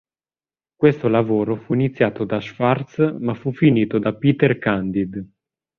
Questo 0.75 1.07
lavoro 1.09 1.57
fu 1.57 1.75
iniziato 1.75 2.23
da 2.25 2.41
Schwartz, 2.41 3.17
ma 3.19 3.35
fu 3.35 3.51
finito 3.51 3.99
da 3.99 4.11
Peter 4.15 4.57
Candid. 4.57 5.23